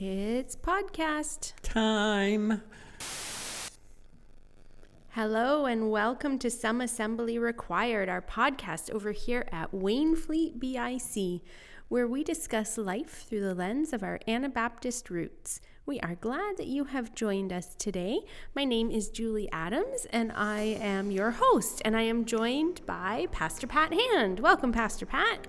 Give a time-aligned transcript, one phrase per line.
[0.00, 1.54] It's podcast.
[1.62, 2.62] Time.
[5.08, 11.40] Hello and welcome to Some Assembly Required, our podcast over here at Wainfleet BIC,
[11.88, 15.60] where we discuss life through the lens of our Anabaptist roots.
[15.84, 18.20] We are glad that you have joined us today.
[18.54, 23.26] My name is Julie Adams and I am your host, and I am joined by
[23.32, 24.38] Pastor Pat Hand.
[24.38, 25.48] Welcome, Pastor Pat.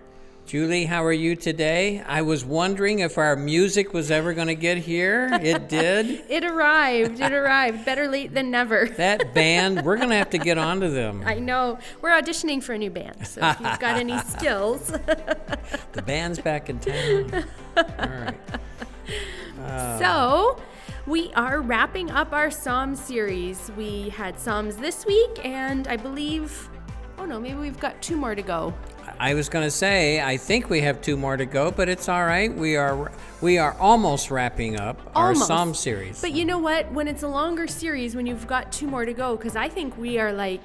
[0.49, 2.01] Julie, how are you today?
[2.07, 5.29] I was wondering if our music was ever going to get here.
[5.43, 6.23] It did.
[6.27, 7.19] It arrived.
[7.19, 7.85] It arrived.
[7.85, 8.87] Better late than never.
[8.97, 11.21] That band, we're going to have to get onto them.
[11.23, 11.77] I know.
[12.01, 13.27] We're auditioning for a new band.
[13.27, 14.87] So if you've got any skills.
[14.87, 17.45] the band's back in town.
[17.77, 18.39] All right.
[19.63, 19.99] Uh.
[19.99, 20.59] So,
[21.05, 23.69] we are wrapping up our Psalm series.
[23.77, 26.71] We had Psalms this week, and I believe,
[27.19, 28.73] oh no, maybe we've got two more to go.
[29.21, 32.07] I was going to say I think we have two more to go, but it's
[32.07, 32.53] all right.
[32.53, 33.11] We are
[33.41, 35.47] we are almost wrapping up our Almost.
[35.47, 36.21] Psalm series.
[36.21, 36.91] But you know what?
[36.93, 39.97] When it's a longer series, when you've got two more to go, because I think
[39.97, 40.61] we are like,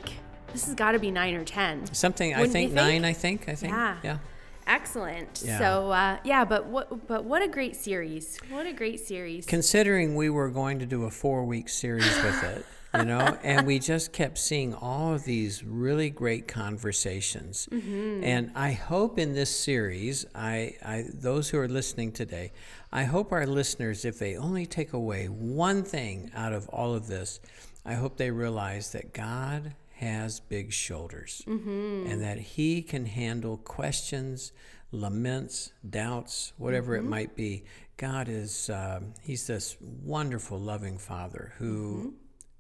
[0.52, 1.92] this has got to be nine or ten.
[1.92, 2.76] Something I Wouldn't you think think?
[3.02, 3.04] nine.
[3.04, 3.96] I think I think Yeah.
[4.04, 4.18] yeah.
[4.66, 5.42] Excellent.
[5.44, 5.58] Yeah.
[5.58, 8.38] So uh, yeah, but what but what a great series!
[8.50, 9.46] What a great series.
[9.46, 12.64] Considering we were going to do a four week series with it,
[12.96, 17.68] you know, and we just kept seeing all of these really great conversations.
[17.70, 18.22] Mm-hmm.
[18.22, 22.52] And I hope in this series, I, I those who are listening today,
[22.92, 27.06] I hope our listeners, if they only take away one thing out of all of
[27.08, 27.40] this,
[27.84, 32.06] I hope they realize that God has big shoulders mm-hmm.
[32.10, 34.52] and that He can handle questions,
[34.92, 37.10] laments, doubts, whatever it mm-hmm.
[37.10, 37.64] might be.
[37.96, 42.14] God is, um, He's this wonderful, loving Father who.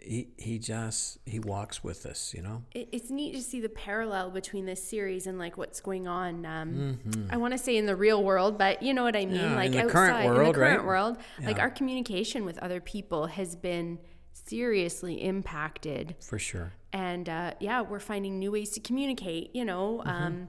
[0.06, 3.68] He, he just he walks with us you know it, it's neat to see the
[3.70, 6.44] parallel between this series and like what's going on.
[6.44, 6.98] Um,
[7.30, 9.40] I want to say in the real world, but you know what I mean.
[9.40, 9.50] Mm-hmm.
[9.50, 10.86] Yeah, like outside, current in the current right?
[10.86, 13.98] world, like our communication with other people has been
[14.32, 16.16] seriously impacted.
[16.20, 19.50] for sure and uh, yeah, we're finding new ways to communicate.
[19.54, 20.08] You know, Mm-hmm.
[20.26, 20.48] um,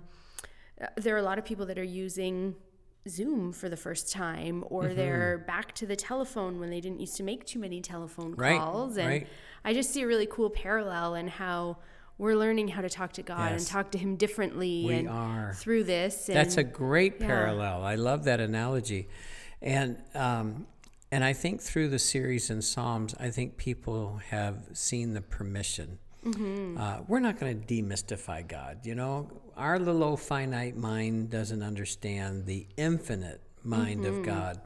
[0.82, 2.56] uh, there are a lot of people that are using
[3.08, 4.96] Zoom for the first time, or Mm-hmm.
[4.96, 8.60] they're back to the telephone when they didn't used to make too many telephone Right,
[8.60, 8.98] calls.
[8.98, 9.28] And right.
[9.64, 11.78] I just see a really cool parallel in how
[12.18, 14.86] we're learning how to talk to God and talk to Him differently.
[14.86, 15.54] We and are.
[15.56, 16.30] through this.
[16.30, 17.28] And That's a great yeah.
[17.28, 17.84] parallel.
[17.84, 19.10] I love that analogy,
[19.62, 20.66] and um,
[21.12, 26.00] and I think through the series in Psalms, I think people have seen the permission.
[26.26, 26.78] Mm-hmm.
[26.78, 28.80] Uh, we're not going to demystify God.
[28.86, 34.20] You know, our little finite mind doesn't understand the infinite mind Mm-hmm.
[34.20, 34.62] of God,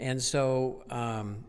[0.00, 1.44] and so um,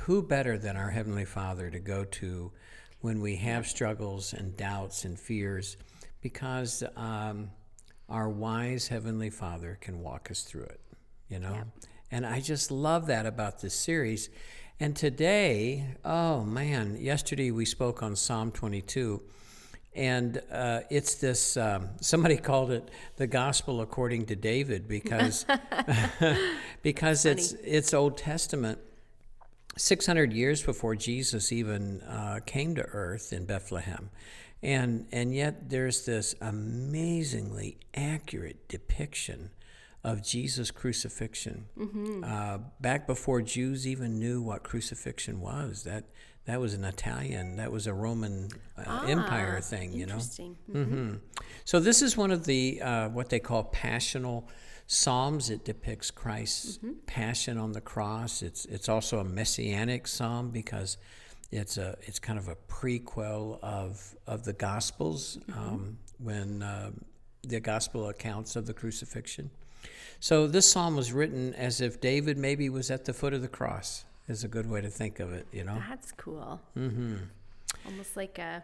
[0.00, 2.52] who better than our heavenly Father to go to
[3.00, 5.76] when we have struggles and doubts and fears,
[6.20, 6.82] because.
[6.96, 7.50] Um,
[8.10, 10.80] our wise heavenly father can walk us through it
[11.28, 11.58] you know
[12.10, 14.30] and i just love that about this series
[14.80, 19.20] and today oh man yesterday we spoke on psalm 22
[19.94, 25.44] and uh, it's this um, somebody called it the gospel according to david because
[26.82, 28.78] because it's it's old testament
[29.78, 34.10] 600 years before Jesus even uh, came to earth in Bethlehem.
[34.62, 39.50] And, and yet there's this amazingly accurate depiction
[40.04, 41.66] of Jesus' crucifixion.
[42.24, 46.04] Uh, back before Jews even knew what crucifixion was, that,
[46.44, 50.14] that was an Italian, that was a Roman uh, Empire thing, you know?
[50.14, 50.56] interesting.
[50.70, 51.14] hmm
[51.64, 54.48] So this is one of the uh, what they call passional
[54.86, 55.50] psalms.
[55.50, 58.42] It depicts Christ's passion on the cross.
[58.42, 60.96] It's it's also a messianic psalm because
[61.50, 66.90] it's a it's kind of a prequel of of the Gospels um, when uh,
[67.42, 69.50] the Gospel accounts of the crucifixion.
[70.20, 73.48] So this psalm was written as if David maybe was at the foot of the
[73.48, 74.04] cross.
[74.28, 75.82] Is a good way to think of it, you know.
[75.88, 76.60] That's cool.
[76.76, 77.14] Mm-hmm.
[77.86, 78.62] Almost like a,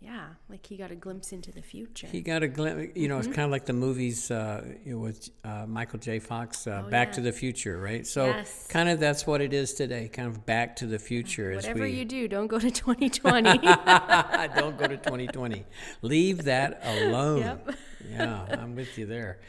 [0.00, 2.06] yeah, like he got a glimpse into the future.
[2.06, 5.66] He got a glimpse, you know, it's kind of like the movies uh, with uh,
[5.66, 6.18] Michael J.
[6.18, 7.14] Fox, uh, Oh, Back yeah.
[7.16, 8.06] to the Future, right?
[8.06, 8.66] So, Yes.
[8.70, 11.52] kind of that's what it is today, kind of Back to the Future.
[11.56, 13.58] Whatever we, you do, don't go to 2020.
[13.58, 15.64] Don't go to 2020.
[16.00, 17.38] Leave that alone.
[17.40, 17.70] Yep.
[18.12, 19.40] Yeah, I'm with you there.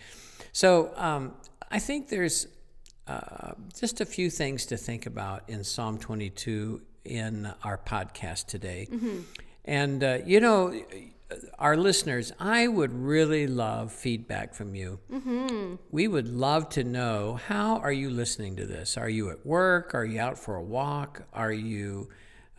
[0.54, 1.34] So, um,
[1.72, 2.48] I think there's
[3.08, 8.88] uh, just a few things to think about in Psalm 22 in our podcast today.
[9.66, 10.80] And, uh, you know,
[11.58, 15.00] our listeners, I would really love feedback from you.
[15.90, 18.96] We would love to know how are you listening to this?
[18.96, 19.96] Are you at work?
[19.96, 21.24] Are you out for a walk?
[21.34, 22.10] Are you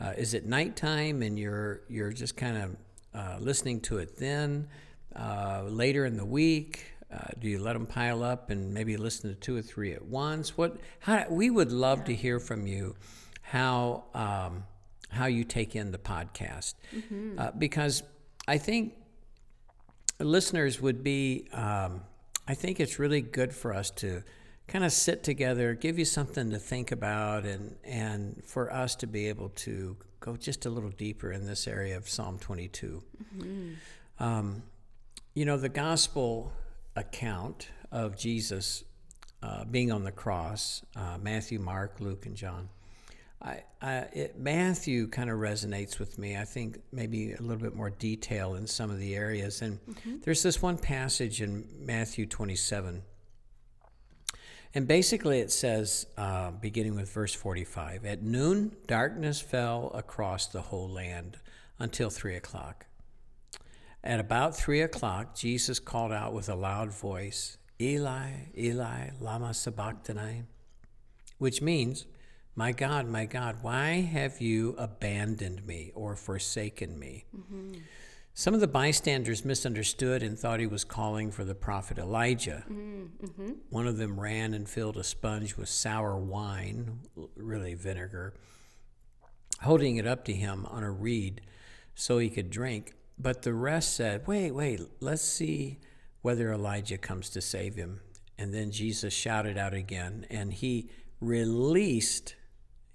[0.00, 2.76] uh, is it nighttime and you're you're just kind of
[3.14, 4.66] uh, listening to it then?
[5.14, 9.30] Uh, later in the week, Uh, do you let them pile up and maybe listen
[9.30, 10.56] to two or three at once?
[10.56, 10.76] What?
[11.00, 12.04] How, we would love yeah.
[12.06, 12.96] to hear from you
[13.42, 14.64] how um,
[15.10, 17.38] how you take in the podcast mm-hmm.
[17.38, 18.02] uh, because
[18.48, 18.94] I think
[20.18, 21.48] listeners would be.
[21.52, 22.02] Um,
[22.46, 24.22] I think it's really good for us to
[24.66, 29.06] kind of sit together, give you something to think about, and and for us to
[29.06, 33.02] be able to go just a little deeper in this area of Psalm 22.
[33.36, 34.24] Mm-hmm.
[34.24, 34.62] Um,
[35.34, 36.52] you know, the gospel
[36.96, 38.84] account of Jesus
[39.42, 42.68] uh, being on the cross, uh, Matthew, Mark, Luke, and John.
[43.42, 46.36] I, I, it, Matthew kind of resonates with me.
[46.36, 49.60] I think maybe a little bit more detail in some of the areas.
[49.60, 50.16] And mm-hmm.
[50.22, 53.02] there's this one passage in Matthew 27
[54.74, 60.62] and basically, it says, uh, beginning with verse 45 At noon, darkness fell across the
[60.62, 61.38] whole land
[61.78, 62.86] until three o'clock.
[64.04, 70.42] At about three o'clock, Jesus called out with a loud voice, Eli, Eli, Lama Sabachthani,
[71.38, 72.04] which means,
[72.54, 77.24] My God, my God, why have you abandoned me or forsaken me?
[77.34, 77.80] Mm-hmm.
[78.34, 82.62] Some of the bystanders misunderstood and thought he was calling for the prophet Elijah.
[82.70, 83.52] Mm-hmm.
[83.70, 86.98] One of them ran and filled a sponge with sour wine,
[87.36, 88.34] really vinegar,
[89.62, 91.40] holding it up to him on a reed
[91.94, 92.92] so he could drink.
[93.18, 95.78] But the rest said, Wait, wait, let's see
[96.22, 98.00] whether Elijah comes to save him.
[98.38, 100.90] And then Jesus shouted out again, and he
[101.20, 102.34] released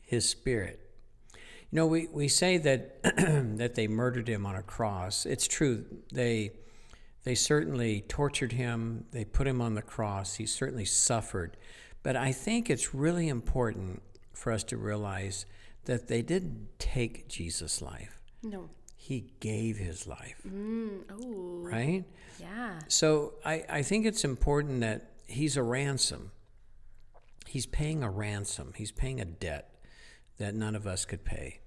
[0.02, 0.80] his spirit.
[1.72, 3.04] You know, we, we say that
[3.58, 5.26] that they murdered him on a cross.
[5.26, 5.86] It's true.
[6.12, 6.52] They
[7.24, 9.06] they certainly tortured him.
[9.12, 10.36] They put him on the cross.
[10.36, 11.58] He certainly suffered.
[12.02, 14.02] But I think it's really important
[14.34, 15.46] for us to realize
[15.86, 18.22] that they didn't take Jesus' life.
[18.42, 18.70] No.
[19.10, 20.40] He gave his life.
[20.48, 21.02] Mm.
[21.64, 22.04] Right?
[22.40, 22.78] Yeah.
[22.88, 26.30] So I, I think it's important that he's a ransom.
[27.48, 28.74] He's paying a ransom.
[28.76, 29.74] He's paying a debt
[30.38, 31.62] that none of us could pay.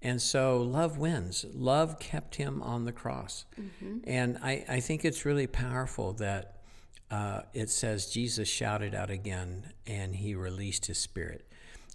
[0.00, 1.44] And so love wins.
[1.52, 3.44] Love kept him on the cross.
[3.60, 3.98] Mm-hmm.
[4.04, 6.62] And I, I think it's really powerful that
[7.10, 11.52] uh, it says Jesus shouted out again and he released his spirit.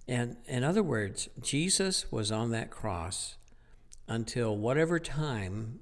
[0.07, 3.37] And in other words, Jesus was on that cross
[4.07, 5.79] until whatever time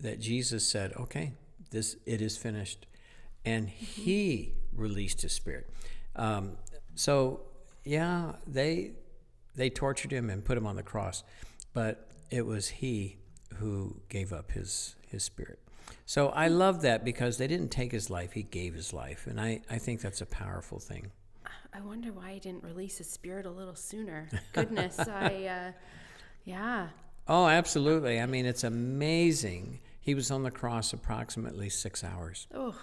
[0.00, 1.32] that Jesus said, okay,
[1.70, 2.86] this it is finished.
[3.44, 5.70] And he released his spirit.
[6.16, 6.56] Um,
[6.94, 7.40] so
[7.84, 8.92] yeah, they
[9.56, 11.24] they tortured him and put him on the cross,
[11.72, 13.18] but it was he
[13.56, 15.58] who gave up his his spirit.
[16.06, 19.26] So I love that because they didn't take his life, he gave his life.
[19.26, 21.10] And I, I think that's a powerful thing.
[21.72, 24.28] I wonder why he didn't release his spirit a little sooner.
[24.52, 25.72] Goodness, I, uh,
[26.44, 26.88] yeah.
[27.30, 28.20] Oh, absolutely.
[28.20, 29.78] I mean, it's amazing.
[30.00, 32.48] He was on the cross approximately six hours.
[32.52, 32.74] Oh.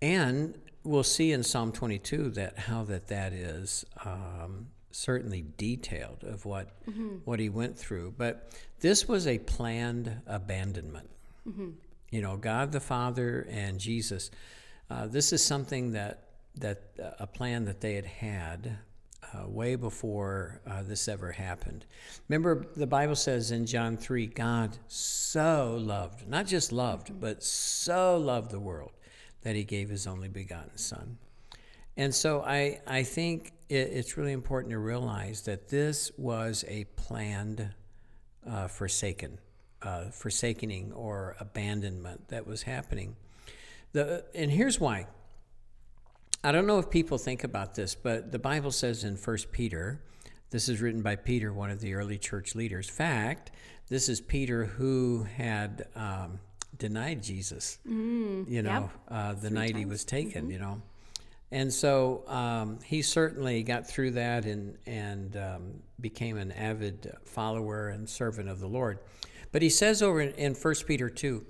[0.00, 6.44] And we'll see in Psalm 22 that how that that is um, certainly detailed of
[6.44, 7.16] what mm-hmm.
[7.24, 11.10] what he went through, but this was a planned abandonment.
[11.48, 11.70] Mm-hmm.
[12.10, 14.30] You know, God the Father and Jesus.
[14.88, 18.78] Uh, this is something that that uh, a plan that they had had
[19.34, 21.86] uh, way before uh, this ever happened.
[22.28, 28.16] Remember, the Bible says in John 3 God so loved, not just loved, but so
[28.16, 28.92] loved the world
[29.42, 31.18] that he gave his only begotten Son.
[31.96, 36.84] And so I, I think it, it's really important to realize that this was a
[36.96, 37.70] planned
[38.46, 39.38] uh, forsaken,
[39.82, 43.16] uh, forsakening or abandonment that was happening.
[43.92, 45.06] The, and here's why.
[46.46, 50.00] I don't know if people think about this, but the Bible says in 1 Peter,
[50.50, 52.88] this is written by Peter, one of the early church leaders.
[52.88, 53.50] Fact,
[53.88, 56.38] this is Peter who had um,
[56.78, 58.90] denied Jesus, mm, you know, yep.
[59.08, 59.78] uh, the Three night times.
[59.80, 60.52] he was taken, mm-hmm.
[60.52, 60.82] you know.
[61.50, 67.88] And so um, he certainly got through that and, and um, became an avid follower
[67.88, 69.00] and servant of the Lord.
[69.50, 71.44] But he says over in, in 1 Peter 2,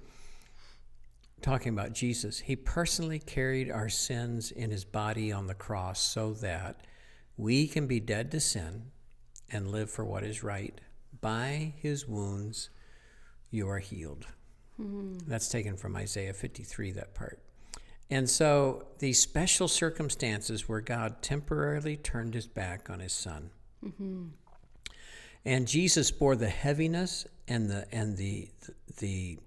[1.42, 6.32] talking about Jesus, he personally carried our sins in his body on the cross so
[6.34, 6.86] that
[7.36, 8.90] we can be dead to sin
[9.50, 10.80] and live for what is right.
[11.20, 12.70] By his wounds,
[13.50, 14.26] you are healed.
[14.80, 15.28] Mm-hmm.
[15.28, 17.40] That's taken from Isaiah 53, that part.
[18.10, 23.50] And so these special circumstances where God temporarily turned his back on his son.
[23.84, 24.26] Mm-hmm.
[25.44, 28.48] And Jesus bore the heaviness and the and the
[28.98, 29.38] the the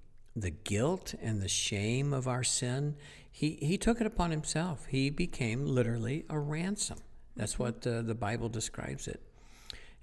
[0.49, 2.95] guilt and the shame of our sin.
[3.31, 4.85] He he took it upon himself.
[4.85, 6.99] He became literally a ransom.
[7.35, 7.63] That's mm-hmm.
[7.63, 9.21] what the, the Bible describes it.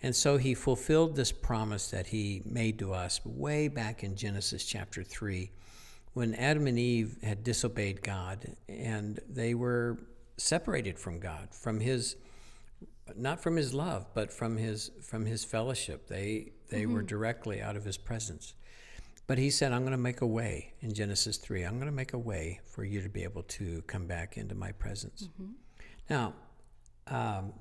[0.03, 4.65] And so he fulfilled this promise that he made to us way back in Genesis
[4.65, 5.51] chapter 3
[6.13, 9.99] when Adam and Eve had disobeyed God and they were
[10.37, 12.17] separated from God, from His,
[13.17, 16.09] not from His love, but from His from His fellowship.
[16.09, 16.95] They they mm-hmm.
[16.95, 18.55] were directly out of His presence.
[19.27, 21.97] But He said, "I'm going to make a way." In Genesis three, I'm going to
[21.97, 25.29] make a way for you to be able to come back into My presence.
[25.29, 25.53] Mm-hmm.
[26.09, 26.35] Now,
[27.09, 27.53] um,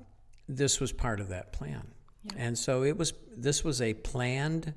[0.48, 1.86] this was part of that plan,
[2.24, 2.32] yeah.
[2.36, 3.12] and so it was.
[3.36, 4.72] This was a planned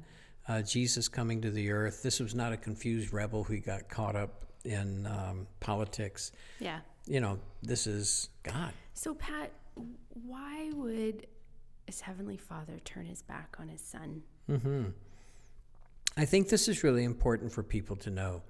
[0.47, 2.01] uh, Jesus coming to the earth.
[2.01, 6.31] This was not a confused rebel who got caught up in um, politics.
[6.59, 6.79] Yeah.
[7.05, 8.73] You know, this is God.
[8.93, 9.51] So, Pat,
[10.25, 11.27] why would
[11.85, 14.21] his heavenly Father turn his back on his son?
[14.49, 14.85] Mm-hmm.
[16.19, 18.41] I think this is really important for people to know.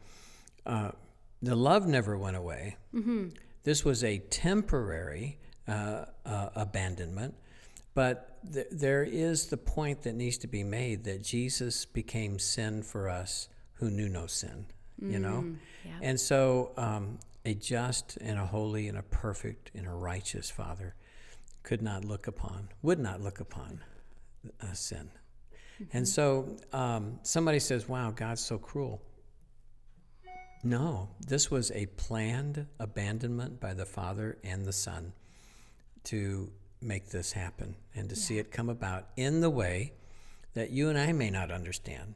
[0.65, 0.91] Uh,
[1.41, 2.77] the love never went away.
[2.93, 3.29] Mm-hmm.
[3.63, 7.35] This was a temporary uh, uh, abandonment
[7.99, 12.81] but th- there is the point that needs to be made that Jesus became sin
[12.81, 14.67] for us who knew no sin,
[15.01, 15.45] mm, you know?
[15.83, 15.91] Yeah.
[16.01, 20.95] And so um, a just and a holy and a perfect and a righteous Father
[21.63, 23.83] could not look upon, would not look upon
[24.61, 25.11] a sin.
[25.81, 25.97] Mm-hmm.
[25.97, 29.01] And so um, somebody says, wow, God's so cruel.
[30.63, 35.13] No, this was a planned abandonment by the Father and the Son
[36.05, 38.21] to make this happen and to yeah.
[38.21, 39.93] see it come about in the way
[40.53, 42.15] that you and I may not understand,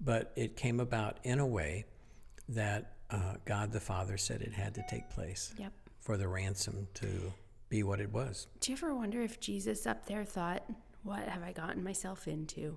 [0.00, 1.84] but it came about in a way
[2.48, 5.72] that uh, God the Father said it had to take place yep.
[6.00, 7.32] for the ransom to
[7.68, 8.46] be what it was.
[8.60, 10.64] Do you ever wonder if Jesus up there thought,
[11.02, 12.76] What have I gotten myself into?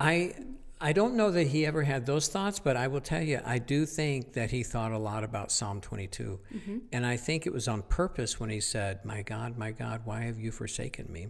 [0.00, 0.34] I
[0.80, 3.58] I don't know that he ever had those thoughts, but I will tell you, I
[3.58, 6.40] do think that he thought a lot about Psalm 22.
[6.54, 6.78] Mm-hmm.
[6.90, 10.22] And I think it was on purpose when he said, My God, my God, why
[10.22, 11.28] have you forsaken me?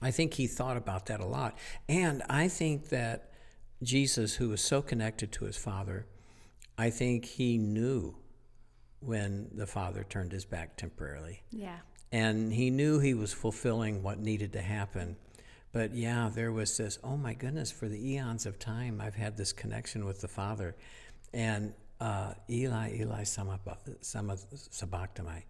[0.00, 1.58] I think he thought about that a lot.
[1.86, 3.30] And I think that
[3.82, 6.06] Jesus, who was so connected to his Father,
[6.78, 8.16] I think he knew
[9.00, 11.42] when the Father turned his back temporarily.
[11.50, 11.76] Yeah.
[12.10, 15.16] And he knew he was fulfilling what needed to happen
[15.74, 19.36] but yeah, there was this, oh my goodness, for the eons of time, I've had
[19.36, 20.76] this connection with the Father.
[21.32, 23.58] And uh, Eli, Eli, sama
[24.70, 25.46] sabachthani.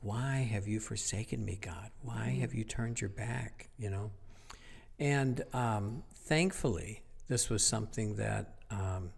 [0.00, 1.90] Why have you forsaken me, God?
[2.02, 2.40] Why mm-hmm.
[2.40, 3.68] have you turned your back?
[3.78, 4.10] You know?
[4.98, 9.12] And um, thankfully, this was something that um,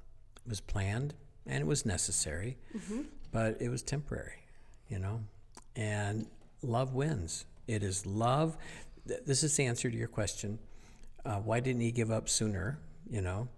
[0.46, 1.14] was planned
[1.46, 3.00] and it was necessary, mm-hmm.
[3.32, 4.44] but it was temporary,
[4.90, 5.20] you know?
[5.74, 6.26] And
[6.60, 7.46] love wins.
[7.66, 8.58] It is love
[9.04, 10.58] this is the answer to your question.
[11.24, 12.78] Uh, why didn't he give up sooner?
[13.08, 13.48] You know,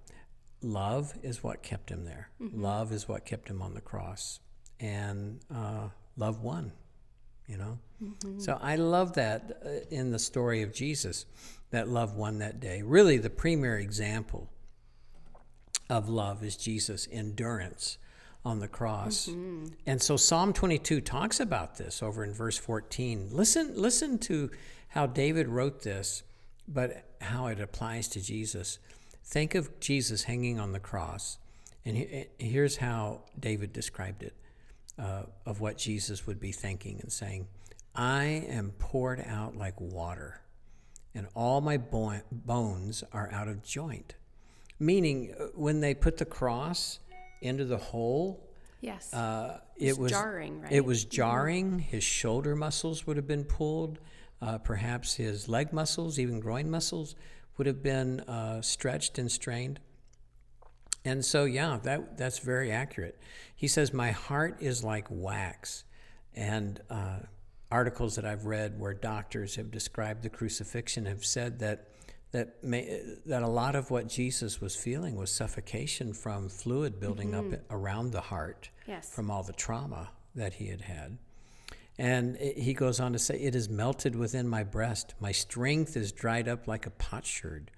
[0.63, 2.31] love is what kept him there.
[2.41, 2.63] Mm-hmm.
[2.63, 4.41] Love is what kept him on the cross,
[4.81, 6.73] and uh, love won.
[7.47, 8.41] You know, mm-hmm.
[8.41, 11.27] so I love that uh, in the story of Jesus,
[11.71, 12.83] that love won that day.
[12.83, 14.51] Really, the premier example
[15.89, 17.99] of love is Jesus' endurance
[18.45, 19.27] on the cross.
[19.27, 19.67] Mm-hmm.
[19.87, 23.31] And so Psalm 22 talks about this over in verse 14.
[23.33, 24.51] Listen listen to
[24.89, 26.23] how David wrote this,
[26.69, 28.79] but how it applies to Jesus.
[29.25, 31.39] Think of Jesus hanging on the cross,
[31.85, 34.35] and here's how David described it
[34.99, 37.47] uh, of what Jesus would be thinking and saying
[37.95, 40.41] I am poured out like water,
[41.15, 44.15] and all my bo- bones are out of joint.
[44.79, 46.99] Meaning, uh, when they put the cross
[47.41, 48.51] into the hole,
[48.83, 50.61] yes, uh, it was jarring.
[50.61, 50.73] Right?
[50.73, 51.79] It was jarring.
[51.79, 53.99] His shoulder muscles would have been pulled.
[54.41, 57.15] Uh, perhaps his leg muscles, even groin muscles,
[57.57, 59.81] would have been uh, stretched and strained.
[61.05, 63.19] And so, yeah, that, that's very accurate.
[63.55, 65.85] He says, My heart is like wax.
[66.35, 67.21] And uh,
[67.71, 71.89] articles that I've read where doctors have described the crucifixion have said that,
[72.33, 77.31] that, may, that a lot of what Jesus was feeling was suffocation from fluid building
[77.31, 77.55] mm-hmm.
[77.55, 79.09] up around the heart yes.
[79.15, 81.19] from all the trauma that he had had.
[81.99, 85.15] And he goes on to say, It is melted within my breast.
[85.19, 87.71] My strength is dried up like a potsherd,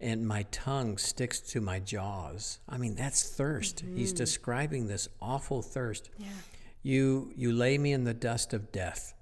[0.00, 2.60] and my tongue sticks to my jaws.
[2.68, 3.84] I mean, that's thirst.
[3.84, 3.96] Mm-hmm.
[3.96, 6.10] He's describing this awful thirst.
[6.18, 6.28] Yeah.
[6.82, 9.14] You, you lay me in the dust of death.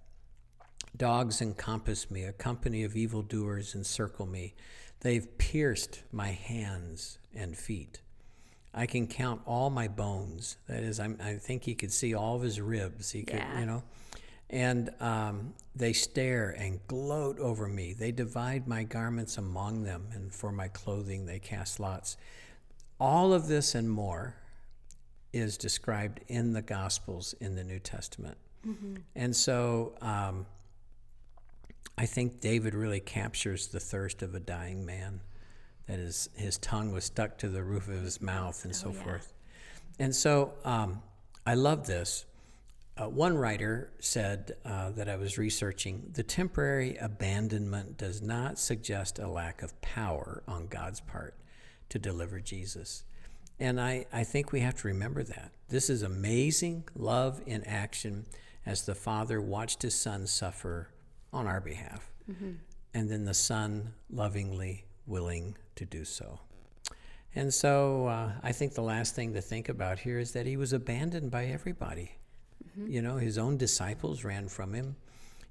[0.97, 4.54] Dogs encompass me, a company of evildoers encircle me.
[5.00, 8.00] They've pierced my hands and feet.
[8.78, 10.56] I can count all my bones.
[10.68, 13.11] That is, I'm, i think he could see all of his ribs.
[13.11, 13.58] He could, yeah.
[13.58, 13.82] you know.
[14.50, 17.92] And um, they stare and gloat over me.
[17.92, 22.16] They divide my garments among them, and for my clothing they cast lots.
[23.00, 24.37] All of this and more
[25.32, 28.38] is described in the Gospels in the New Testament.
[28.64, 28.94] Mm-hmm.
[29.16, 30.47] And so um,
[31.99, 35.20] I think David really captures the thirst of a dying man.
[35.88, 38.92] That is, his tongue was stuck to the roof of his mouth and oh, so
[38.92, 39.02] yeah.
[39.02, 39.33] forth.
[39.99, 41.02] And so um,
[41.47, 42.25] I love this.
[42.97, 49.18] Uh, one writer said uh, that I was researching the temporary abandonment does not suggest
[49.18, 51.35] a lack of power on God's part
[51.90, 53.04] to deliver Jesus.
[53.61, 55.52] And I, I think we have to remember that.
[55.68, 58.26] This is amazing love in action
[58.66, 60.88] as the Father watched his Son suffer
[61.33, 62.52] on our behalf, mm-hmm.
[62.95, 66.41] and then the Son lovingly willing to do so.
[67.35, 70.57] And so uh, I think the last thing to think about here is that he
[70.57, 72.12] was abandoned by everybody.
[72.79, 72.91] Mm-hmm.
[72.91, 74.97] You know, his own disciples ran from him.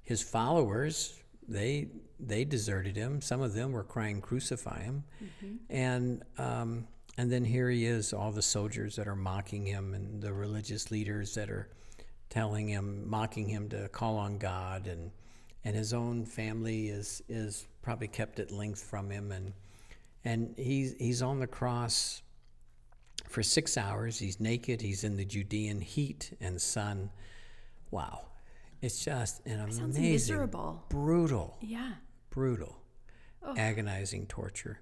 [0.04, 1.88] His followers, they
[2.20, 3.20] they deserted him.
[3.20, 5.56] Some of them were crying, "Crucify him!" Mm-hmm.
[5.70, 6.86] And um,
[7.16, 10.90] and then here he is, all the soldiers that are mocking him, and the religious
[10.90, 11.68] leaders that are
[12.28, 15.10] telling him, mocking him to call on God, and
[15.64, 19.54] and his own family is is probably kept at length from him, and
[20.22, 22.20] and he's he's on the cross
[23.30, 24.18] for six hours.
[24.18, 24.82] He's naked.
[24.82, 27.08] He's in the Judean heat and sun.
[27.90, 28.26] Wow,
[28.82, 30.84] it's just an amazing, miserable.
[30.90, 31.92] brutal, yeah,
[32.28, 32.76] brutal,
[33.42, 33.54] oh.
[33.56, 34.80] agonizing torture.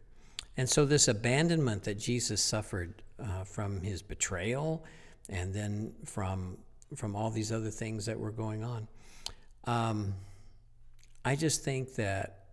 [0.57, 4.85] And so, this abandonment that Jesus suffered uh, from his betrayal,
[5.29, 6.59] and then from
[6.97, 8.89] from all these other things that were going on,
[9.63, 10.13] um,
[11.25, 12.46] I just think that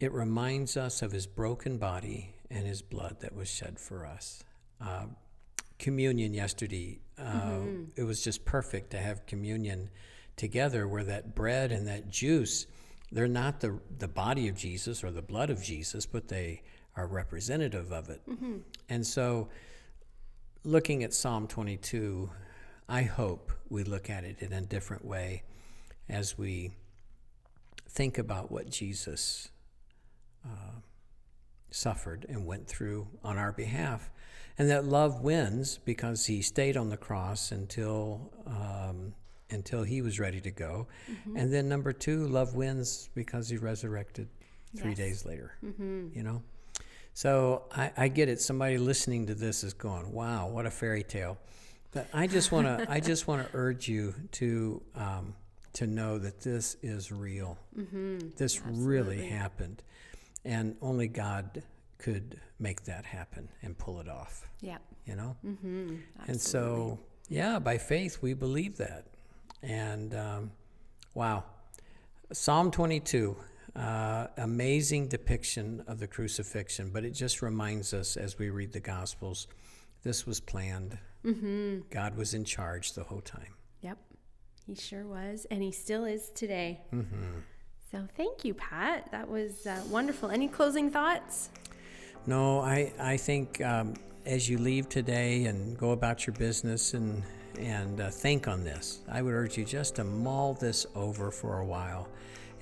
[0.00, 4.42] it reminds us of his broken body and his blood that was shed for us.
[4.80, 5.04] Uh,
[5.78, 7.82] communion yesterday, uh, mm-hmm.
[7.96, 9.90] it was just perfect to have communion
[10.36, 12.66] together where that bread and that juice,
[13.12, 16.62] they're not the, the body of Jesus or the blood of Jesus, but they
[16.96, 18.22] are representative of it.
[18.28, 18.56] Mm-hmm.
[18.88, 19.48] And so,
[20.64, 22.30] looking at Psalm 22,
[22.88, 25.42] I hope we look at it in a different way
[26.08, 26.72] as we
[27.88, 29.50] think about what Jesus
[30.44, 30.80] uh,
[31.70, 34.10] suffered and went through on our behalf.
[34.58, 39.14] And that love wins because he stayed on the cross until um,
[39.50, 40.86] until he was ready to go.
[41.10, 41.36] Mm-hmm.
[41.36, 44.28] And then number two, love wins because he resurrected
[44.76, 44.98] three yes.
[44.98, 45.52] days later.
[45.64, 46.08] Mm-hmm.
[46.14, 46.42] You know,
[47.14, 48.40] so I, I, get it.
[48.40, 51.38] Somebody listening to this is going, "Wow, what a fairy tale!"
[51.92, 55.34] But I just want to I just want to urge you to um,
[55.74, 57.56] to know that this is real.
[57.78, 58.18] Mm-hmm.
[58.36, 58.84] This Absolutely.
[58.84, 59.82] really happened
[60.44, 61.62] and only God
[61.98, 64.48] could make that happen and pull it off.
[64.60, 64.78] Yeah.
[65.06, 65.36] You know?
[65.44, 65.96] Mm-hmm.
[66.26, 66.98] And so,
[67.28, 69.06] yeah, by faith, we believe that.
[69.62, 70.50] And um,
[71.14, 71.44] wow.
[72.32, 73.36] Psalm 22,
[73.76, 78.80] uh, amazing depiction of the crucifixion, but it just reminds us as we read the
[78.80, 79.46] Gospels
[80.02, 80.98] this was planned.
[81.24, 81.80] Mm-hmm.
[81.90, 83.54] God was in charge the whole time.
[83.82, 83.98] Yep.
[84.66, 85.46] He sure was.
[85.50, 86.80] And he still is today.
[86.92, 87.40] Mm-hmm.
[87.90, 89.10] So thank you, Pat.
[89.10, 90.30] That was uh, wonderful.
[90.30, 91.48] Any closing thoughts?
[92.26, 93.94] No, I, I think um,
[94.26, 97.22] as you leave today and go about your business and,
[97.58, 101.58] and uh, think on this, I would urge you just to mull this over for
[101.58, 102.08] a while.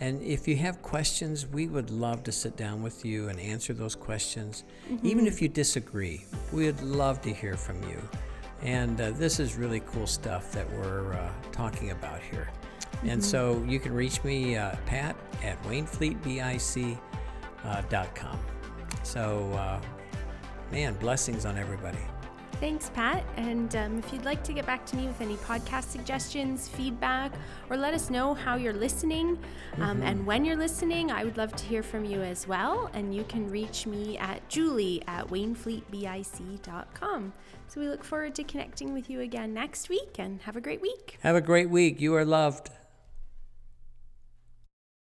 [0.00, 3.74] And if you have questions, we would love to sit down with you and answer
[3.74, 4.64] those questions.
[4.88, 5.06] Mm-hmm.
[5.06, 8.00] Even if you disagree, we'd love to hear from you.
[8.62, 12.48] And uh, this is really cool stuff that we're uh, talking about here.
[12.98, 13.11] Mm-hmm.
[13.11, 16.98] And so you can reach me, uh, Pat, at wainfleetbic.com.
[17.64, 18.04] Uh,
[19.02, 19.80] so, uh,
[20.72, 21.98] man, blessings on everybody.
[22.61, 23.24] Thanks, Pat.
[23.37, 27.30] And um, if you'd like to get back to me with any podcast suggestions, feedback,
[27.70, 29.38] or let us know how you're listening
[29.76, 30.02] um, mm-hmm.
[30.02, 32.90] and when you're listening, I would love to hear from you as well.
[32.94, 37.32] And you can reach me at julie at wainfleetbic.com.
[37.68, 40.80] So we look forward to connecting with you again next week and have a great
[40.80, 41.16] week.
[41.22, 42.00] Have a great week.
[42.00, 42.70] You are loved.